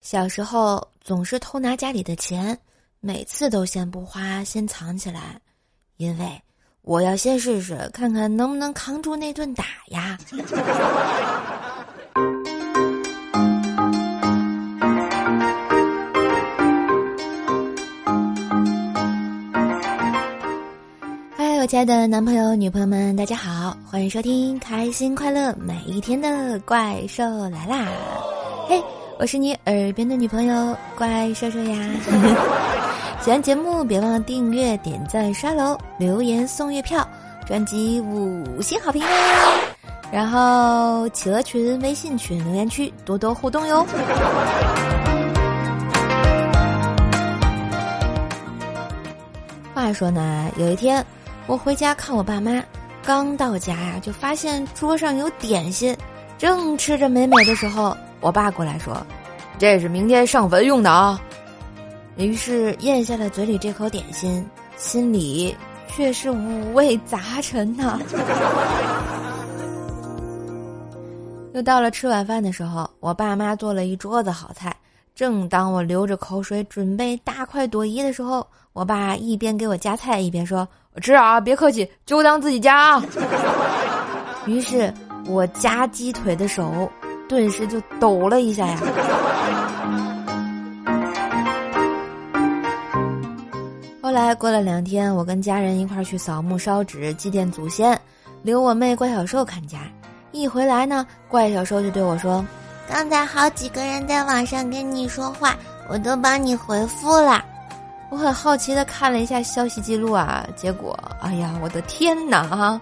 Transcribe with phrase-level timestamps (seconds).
[0.00, 2.58] 小时候总是偷拿家里的钱，
[3.00, 5.38] 每次都先不花，先藏起来，
[5.98, 6.40] 因为
[6.80, 10.18] 我要先试试看看能不能扛住那顿打呀。
[21.36, 27.86] 嗨，我亲爱的男朋友、女朋友们，大家好，欢迎收听开心快乐每一天的怪兽来啦！
[28.66, 28.82] 嘿。
[29.20, 31.76] 我是你耳边的女朋友，怪兽兽呀！
[33.20, 37.06] 喜欢节目别忘了订阅、点赞、刷楼、留言送月票，
[37.46, 39.76] 专辑五星好评哦！
[40.10, 43.86] 然后企鹅群、微信群留言区多多互动哟。
[49.74, 51.04] 话说呢，有一天
[51.46, 52.64] 我回家看我爸妈，
[53.04, 55.94] 刚到家呀，就发现桌上有点心，
[56.38, 57.94] 正吃着美美的时候。
[58.20, 58.96] 我爸过来说
[59.58, 61.20] ：“这是明天上坟用的啊。”
[62.16, 64.46] 于是咽下了嘴里这口点心，
[64.76, 65.56] 心里
[65.88, 67.98] 却是五味杂陈呐。
[71.54, 74.76] 又到了吃晚饭的时候，我爸妈做了一桌子好菜。
[75.14, 80.66] 正当我流着口水准备大快朵颐的时候，我爸一边给我夹菜，一边说
[81.02, 83.02] ：“吃啊，别客气，就当自己夹啊。”
[84.46, 84.92] 于是
[85.26, 86.90] 我夹鸡腿的手。
[87.30, 88.76] 顿时就抖了一下呀！
[94.02, 97.96] 后来过了两天，我跟家人一块儿去扫墓烧纸祭奠祖先，
[98.42, 99.78] 留我妹怪小兽看家。
[100.32, 102.44] 一回来呢，怪小兽就对我说
[102.90, 105.54] ：“刚才好几个人在网上跟你说话，
[105.88, 107.44] 我都帮你回复了。”
[108.10, 112.80] 我很好奇的看了一下消息记录啊，结果，哎呀，我的天哪啊！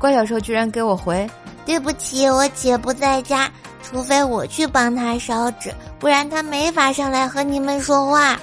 [0.00, 1.24] 怪小兽居然给我回
[1.64, 3.48] ：“对不起，我姐不在家。”
[3.82, 8.38] 除非我去帮他烧纸，不然他没法上来和你们说话。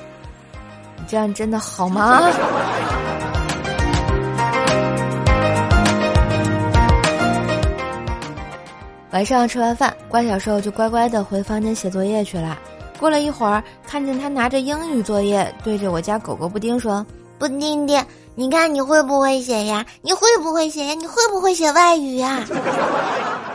[0.98, 2.22] 你这样真的好吗？
[9.12, 12.58] 晚上吃完饭，乖小兽就乖乖的回房间写作业去了。
[13.00, 17.06] 过了一会儿，看见他拿着英语作业，对着我家狗狗布丁说
[17.40, 18.04] ：“布丁丁，
[18.38, 19.86] 你看你会不会写呀？
[20.02, 20.94] 你会不会写呀？
[20.94, 22.44] 你会不会写外语呀？”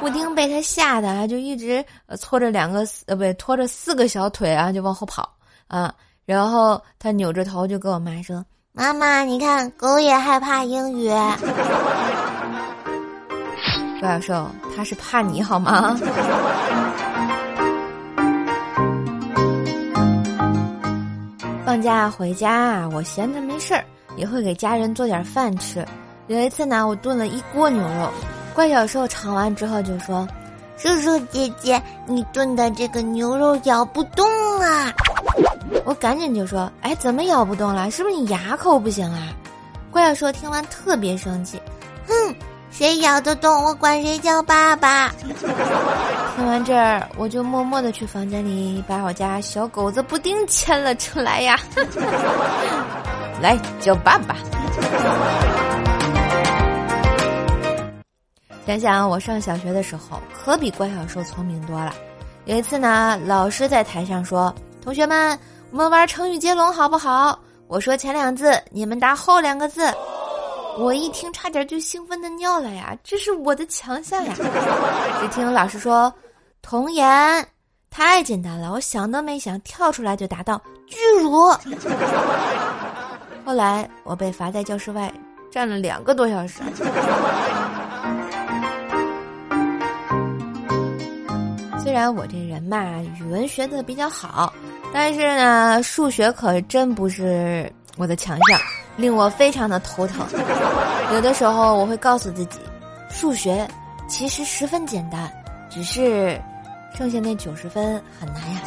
[0.01, 1.85] 布丁被他吓得啊，就一直
[2.19, 5.29] 搓着两个呃，不对，拖着四个小腿啊，就往后跑
[5.69, 5.93] 啊。
[6.25, 8.43] 然后他扭着头就跟我妈说
[8.73, 11.09] ：“妈妈，你看，狗也害怕英语。”
[14.01, 15.95] 怪小兽，他是怕你好吗？
[21.67, 23.85] 放假回家啊，我闲着没事儿，
[24.21, 25.83] 也会给家人做点饭吃。
[26.27, 28.11] 有一次呢，我炖了一锅牛肉。
[28.53, 30.29] 怪小兽尝完之后就说
[30.77, 34.29] ：“叔叔姐姐，你炖的这个牛肉咬不动
[34.61, 34.93] 啊！”
[35.85, 37.91] 我赶紧就说：“哎，怎么咬不动了？
[37.91, 39.29] 是不是你牙口不行啊？”
[39.91, 41.61] 怪小兽听完特别生气
[42.07, 42.35] ：“哼，
[42.71, 45.09] 谁咬得动，我管谁叫爸爸！”
[46.37, 51.59] 听完这儿，我就默默的去房间里把我家小狗子布丁牵了出来呀，
[53.41, 54.37] 来叫爸爸。
[58.67, 61.93] 想想我上小学的时候，可比怪小兽聪明多了。
[62.45, 65.39] 有一次呢，老师在台上说：“同学们，
[65.73, 69.83] 我们玩成语接龙好不好？”我说前两字，你们答后两个字。
[70.79, 72.97] 我一听，差点就兴奋的尿了呀！
[73.03, 74.33] 这是我的强项呀！
[75.21, 76.13] 只听老师说
[76.63, 77.47] ：“童言，
[77.91, 81.49] 太简单了，我想都没想，跳出来就答到巨乳。
[83.51, 85.13] 后来我被罚在教室外
[85.51, 86.61] 站了两个多小时。
[91.83, 92.81] 虽然我这人吧，
[93.19, 94.53] 语文学的比较好，
[94.95, 98.61] 但是呢，数学可真不是我的强项，
[98.95, 100.25] 令我非常的头疼。
[101.13, 102.61] 有的时候我会告诉自己，
[103.09, 103.69] 数学
[104.07, 105.29] 其实十分简单，
[105.69, 106.41] 只是
[106.97, 108.61] 剩下那九十分很难呀。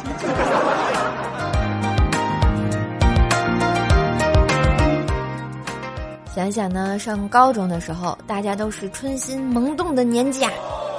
[6.34, 10.50] 想想呢，上高中的时候，大家都是春心萌动的年纪啊。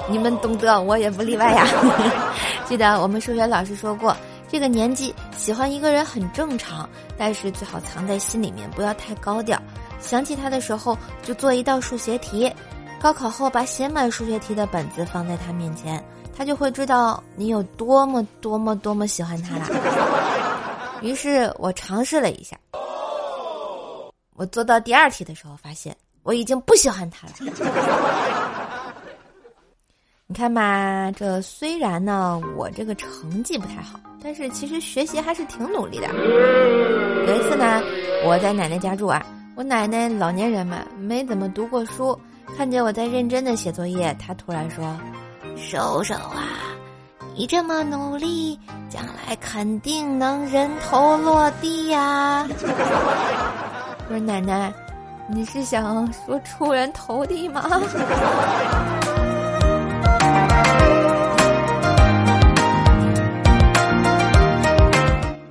[0.09, 1.67] 你们懂得，我也不例外呀。
[2.65, 4.15] 记得我们数学老师说过，
[4.47, 9.61] 这个年纪喜欢一个人很正常，但是最好藏在心里面，不要太高调。
[9.99, 12.49] 想起他的时候，就做一道数学题。
[13.01, 16.01] 高考后，把写满数学题的本子放在他面前，
[16.33, 19.65] 他就会知道你有多么多么多么喜欢他了。
[21.01, 22.55] 于是我尝试了一下，
[24.35, 27.33] 我做到第二题的时候，发现我已经不喜欢他了。
[30.27, 36.07] 你看吧，这虽然呢我这个成绩不太好，但是其实学习还是挺努力的。
[37.27, 37.81] 有一次呢，
[38.25, 39.23] 我在奶奶家住啊，
[39.55, 42.19] 我奶奶老年人嘛，没怎么读过书，
[42.57, 44.99] 看见我在认真的写作业，她突然说
[45.55, 46.75] ：“叔叔啊，
[47.35, 48.59] 你这么努力，
[48.89, 52.47] 将来肯定能人头落地呀。”
[54.07, 54.71] 我说：“奶奶，
[55.27, 57.67] 你是想说出人头地吗？”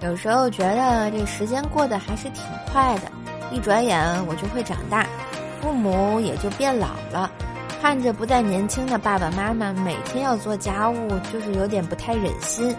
[0.02, 3.10] 有时候觉得这时间过得还是挺快的，
[3.50, 5.04] 一转眼我就会长大，
[5.60, 7.28] 父母也就变老了，
[7.82, 12.72] 看着不再年轻的爸爸妈妈每天要做家务，就是有点不太忍心。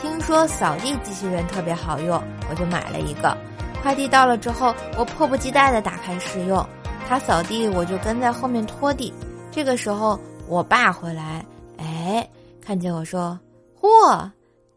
[0.00, 3.36] 听说扫地机器人特别好用，我就买了一个。
[3.82, 6.64] 快递到了之后，我迫不及待地打开试用，
[7.08, 9.12] 他扫地，我就跟在后面拖地。
[9.50, 11.44] 这个时候，我爸回来，
[11.78, 12.28] 哎，
[12.64, 13.38] 看见我说
[13.80, 14.28] ：“嚯！”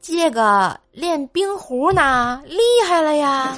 [0.01, 2.57] 这个练冰壶呢，厉
[2.88, 3.56] 害了呀！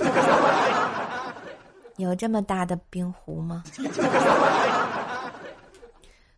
[1.96, 3.64] 有这么大的冰壶吗？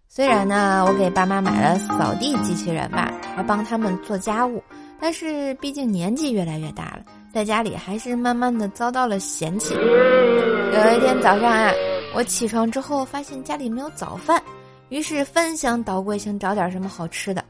[0.08, 4.64] 虽然呢，我给爸妈买了扫地机器人吧，还帮他们做家务，
[5.02, 7.00] 但是毕竟年纪越来越大了，
[7.36, 9.74] 在家里还是慢慢的遭到了嫌弃。
[9.74, 11.70] 有一天早上啊，
[12.16, 14.42] 我起床之后发现家里没有早饭，
[14.88, 17.44] 于是翻箱倒柜想找点什么好吃的。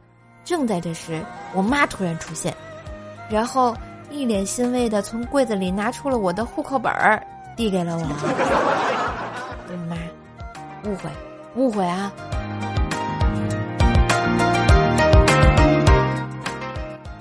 [0.44, 1.24] 正在这时，
[1.54, 2.52] 我妈突然出现，
[3.30, 3.78] 然后
[4.10, 7.22] 一脸欣慰的从柜子里拿出了我的户口本儿，
[7.56, 8.02] 递给了我。
[9.70, 9.96] 我妈，
[10.90, 11.12] 误会，
[11.54, 12.12] 误会啊！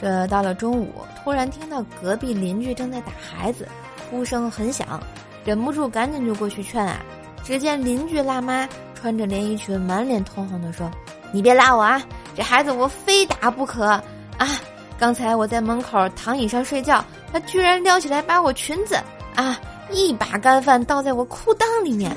[0.00, 0.94] 这到了中午，
[1.25, 3.67] 突然听到隔壁邻居正在打孩子，
[4.11, 5.00] 哭声很响，
[5.44, 7.00] 忍不住赶紧就过去劝啊。
[7.43, 10.91] 只见邻居辣妈穿着连衣裙，满脸通红的说
[11.32, 12.03] ：“你别拉我啊！”
[12.37, 14.61] 这孩子我非打不可啊！
[14.99, 18.94] 刚才我在门口躺椅上睡觉，他居然撩起来把我裙子
[19.35, 19.59] 啊，
[19.91, 22.15] 一把干饭倒在我裤裆里面，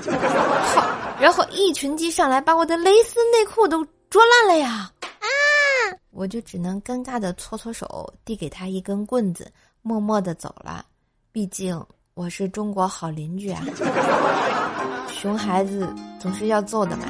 [0.75, 0.85] 好，
[1.19, 4.91] 然后一群鸡上来把我的蕾丝内裤都啄烂了呀！
[6.17, 9.51] 我就只能尴尬的搓搓手，递给他一根棍子，
[9.83, 10.83] 默默的走了。
[11.31, 11.79] 毕竟
[12.15, 13.61] 我是中国好邻居啊，
[15.13, 15.87] 熊孩子
[16.19, 17.03] 总是要揍的嘛。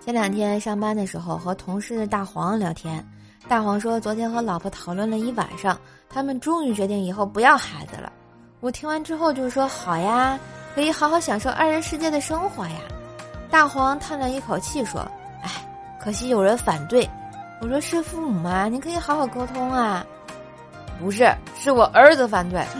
[0.00, 3.08] 前两天上班的时候和同事大黄聊天，
[3.46, 8.12] 大黄说昨天和老婆讨论了一晚上，他们终于决定以后不要孩子了。
[8.58, 10.36] 我听完之后就说好呀，
[10.74, 12.80] 可以好好享受二人世界的生活呀。
[13.50, 15.00] 大黄叹了一口气说
[15.42, 15.50] ：“哎，
[15.98, 17.08] 可惜有人反对。”
[17.60, 18.68] 我说：“是父母吗？
[18.68, 20.06] 你可以好好沟通啊。”
[21.00, 22.64] 不是，是我儿子反对。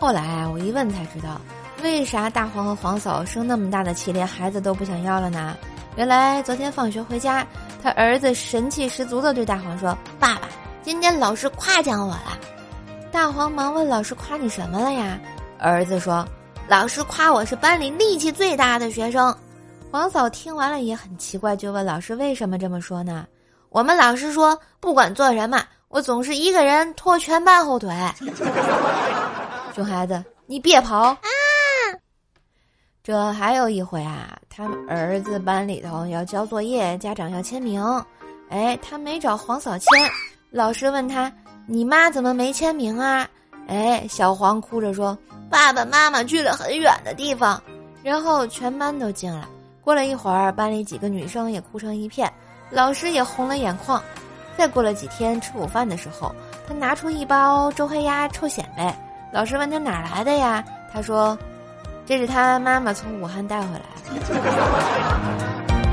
[0.00, 1.40] 后来，我一问才知道。
[1.82, 5.56] 为啥大黄和黄嫂生那么大的气，连孩子都不想要了呢？
[5.96, 7.46] 原来昨天放学回家，
[7.82, 10.48] 他儿子神气十足的对大黄说：“爸爸，
[10.82, 12.38] 今天老师夸奖我了。”
[13.12, 15.18] 大黄忙问：“老师夸你什么了呀？”
[15.64, 16.28] 儿子说
[16.68, 19.34] ：“老师夸我是班里力气最大的学生。”
[19.90, 23.26] 黄嫂听完了也很奇怪，就问老师：“为什么这么说呢？”
[23.72, 27.90] 我们老师说：“不管做什么，我总是一个人拖全班后腿。”
[29.74, 31.18] 熊孩子，你别跑啊！
[33.02, 37.82] 这还有一回啊，他们儿子班里头要交作业，家长要签名，
[38.50, 39.88] 哎，他没找黄嫂签，
[40.50, 41.32] 老师问他
[41.66, 43.26] ：“你妈怎么没签名啊？”
[43.66, 45.16] 哎，小黄哭着说
[45.54, 47.62] ：“爸爸妈妈去了很远的地方。”
[48.02, 49.48] 然后全班都惊了。
[49.82, 52.28] 过了一会儿，班里几个女生也哭成一片，
[52.70, 54.02] 老师也红了眼眶。
[54.58, 56.34] 再过了几天，吃午饭的时候，
[56.66, 58.98] 他拿出一包周黑鸭臭显摆，
[59.32, 60.64] 老师问他哪来的呀？
[60.92, 61.38] 他说。
[62.06, 64.10] 这是他妈妈从武汉带回来的，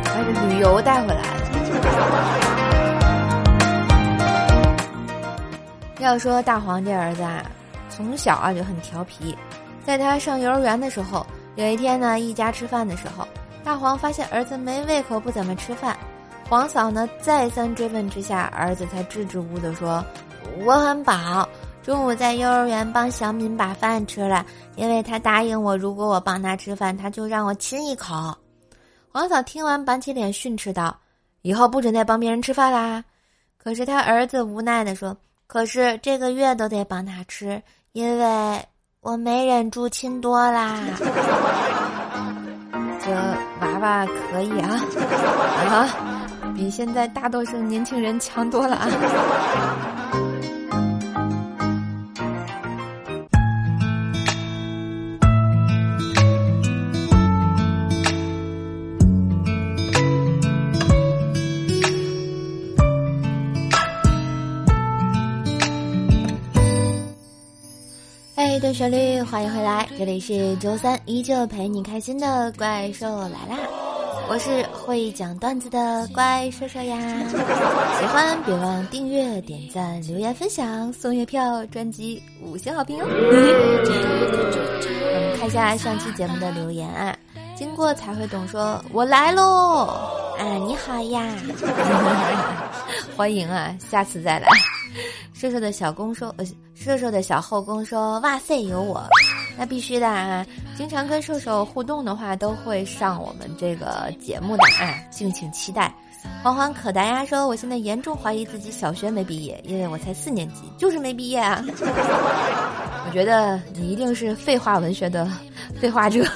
[0.04, 1.30] 还是旅游带回来的。
[6.00, 7.42] 要说大黄这儿子啊，
[7.92, 9.38] 从小啊就很调皮。
[9.86, 13.28] 在他上幼儿园的时候，有一天呢，一家吃饭的时候，
[13.64, 15.98] 大黄发现儿子没胃口，不怎么吃饭。
[16.50, 20.04] 黄嫂呢再三追问之下，儿子才支支吾吾的说
[20.66, 21.48] ：“我很饱。”
[21.82, 24.46] 中午在幼儿园帮小敏把饭吃了，
[24.76, 28.36] 因为他答应我，如果我帮他吃饭，他就让我亲一口。
[29.12, 30.96] 黄嫂听完板起脸训斥道
[31.42, 33.04] ：“以后不准再帮别人吃饭啦！”
[33.58, 35.18] 可是他儿子无奈的说
[35.48, 37.62] ：“可是这个月都得帮他吃，
[37.94, 38.66] 因为
[39.02, 40.80] 我没忍住亲多啦。
[43.04, 43.12] ”这
[43.60, 44.80] 娃娃可以啊，
[45.70, 45.90] 啊，
[46.56, 48.88] 比现在大多数年轻人强多了啊。
[68.62, 73.58] 的旋律，欢迎回来，这里是周三依旧陪你开心的怪兽来啦！
[74.30, 76.96] 我是会讲段子的怪兽兽呀，
[78.00, 83.08] 喜欢别忘订阅、点赞、留言、分享、送月票、专辑五星好评哦。
[83.08, 83.12] 我
[85.30, 87.18] 们看一下上期节目的留言啊，
[87.56, 89.88] 经过才会懂，说我来喽！
[90.38, 91.34] 啊，你好呀，
[93.18, 94.48] 欢迎啊，下次再来。
[95.34, 96.46] 瘦瘦的小公说，呃，
[96.84, 99.08] 瘦瘦的小后宫说，哇塞，有我，
[99.56, 100.44] 那必须的啊！
[100.76, 105.94] 经常跟瘦瘦互动的话，都会上我们这个节目的，啊，敬请期待。
[106.42, 111.64] 欢欢可达鸭说，我现在严重怀疑自己小学没毕业，因为我才四年级，就是没毕业啊。
[111.68, 115.30] 我觉得你一定是废话文学的
[115.80, 116.24] 废话者。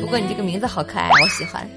[0.00, 1.68] 不过你这个名字好可爱，我喜欢。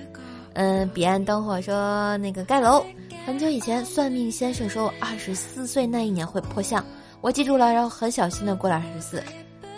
[0.54, 2.86] 嗯，彼岸灯火说那个盖楼。
[3.26, 6.84] 很久以前，算命先生说我二十四岁那一年会破相，
[7.22, 9.24] 我记住了，然后很小心的过了二十四。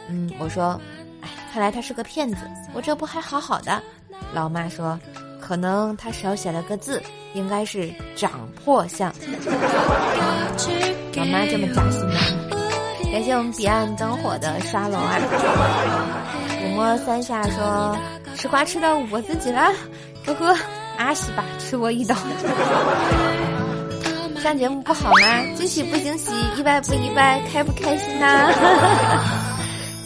[0.09, 0.79] 嗯，我说，
[1.21, 2.37] 哎，看来他是个骗子，
[2.73, 3.81] 我这不还好好的？
[4.33, 4.99] 老妈说，
[5.41, 7.01] 可能他少写了个字，
[7.33, 8.31] 应该是长
[8.63, 9.13] 破相。
[11.15, 12.19] 老妈这么扎心吗？
[13.11, 15.19] 感谢我们彼岸灯火的刷楼啊！
[16.49, 17.95] 抚摸三下说，
[18.35, 19.71] 吃瓜吃到我自己了，
[20.25, 20.57] 呵呵。
[21.03, 22.15] 阿西吧，吃我一刀。
[24.41, 25.43] 上节目不好吗？
[25.55, 26.31] 惊喜不惊喜？
[26.57, 27.41] 意外不意外？
[27.51, 28.49] 开不开心呐？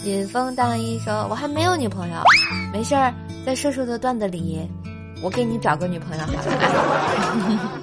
[0.06, 2.16] 引风荡一说：“我还没有女朋友，
[2.74, 3.14] 没事儿，
[3.46, 4.60] 在瘦瘦的段子里，
[5.22, 7.78] 我给你找个女朋友好了。”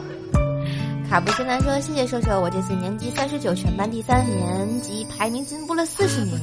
[1.09, 6.39] 卡布森南说：“谢谢瘦瘦，我这次年级三十九，全班第三，年级排名进步了四十名。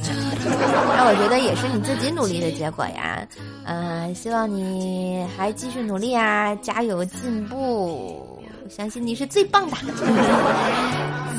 [0.96, 3.28] 那我觉得也是你自己努力的结果呀。
[3.66, 9.78] 嗯，希望你还继续努力啊，加油进步，我相信你是最棒的。”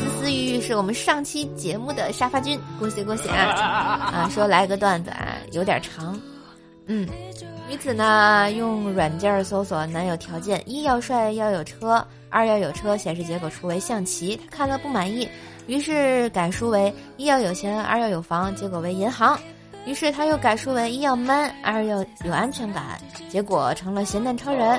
[0.03, 4.11] 思思雨雨是我们上期节目的沙发君，恭喜恭喜啊！
[4.13, 6.19] 啊，说来个段子啊，有点长。
[6.87, 7.09] 嗯，
[7.73, 12.07] 女子呢用软件搜索男友条件：一要帅，要有车。
[12.29, 15.27] 二要有车，显示结果出为象棋，他看了不满意，
[15.67, 19.39] 于是改书为一要有钱，二要有房，结果为银行。
[19.87, 23.01] 于是他又改书为一要 man，二要有安全感，
[23.31, 24.79] 结果成了咸蛋超人。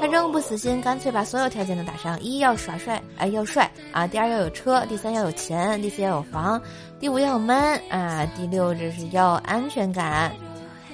[0.00, 6.58] 他仍不死心，干脆把所有条件都打上：一要耍帅，哎要帅啊；第二要有车，第三要有钱，第四要有房，
[6.98, 10.32] 第五要 man 啊，第六这是要安全感。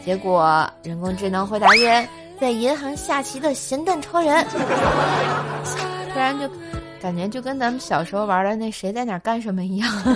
[0.06, 2.08] 结果人工智能回答曰：
[2.40, 4.46] 在银行下棋的咸蛋超人。
[6.14, 6.48] 突然就
[7.02, 9.90] 感觉就跟咱们小时候玩的那谁在哪干什么一样。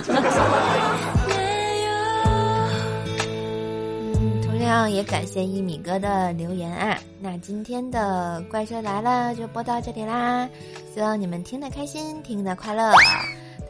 [4.15, 6.97] 嗯，同样也感谢一米哥的留言啊。
[7.19, 10.47] 那今天的怪兽来了就播到这里啦，
[10.95, 12.93] 希望你们听得开心，听得快乐。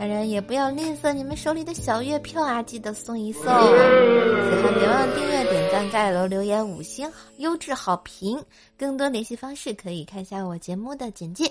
[0.01, 3.43] 当然也不要吝啬你们手里的小月票啊，记得送一送。
[3.43, 8.43] 喜欢别忘订阅、点赞、盖楼、留言五星优质好评。
[8.75, 11.45] 更多联系方式可以看一下我节目的简介。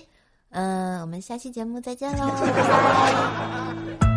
[0.48, 2.52] 嗯，我们下期节目再见喽，拜
[4.00, 4.09] 拜。